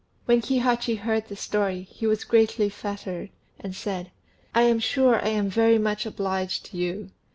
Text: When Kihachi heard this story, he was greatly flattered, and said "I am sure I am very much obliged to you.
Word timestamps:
When 0.25 0.41
Kihachi 0.41 0.97
heard 0.97 1.27
this 1.27 1.41
story, 1.41 1.83
he 1.83 2.07
was 2.07 2.23
greatly 2.23 2.69
flattered, 2.69 3.29
and 3.59 3.75
said 3.75 4.09
"I 4.55 4.63
am 4.63 4.79
sure 4.79 5.23
I 5.23 5.27
am 5.29 5.47
very 5.47 5.77
much 5.77 6.07
obliged 6.07 6.65
to 6.71 6.77
you. 6.77 7.11